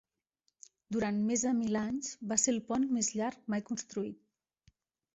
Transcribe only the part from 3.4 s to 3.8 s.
mai